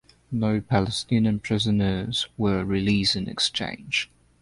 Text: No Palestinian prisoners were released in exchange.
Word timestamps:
No 0.31 0.61
Palestinian 0.61 1.41
prisoners 1.41 2.27
were 2.35 2.65
released 2.65 3.15
in 3.15 3.29
exchange. 3.29 4.09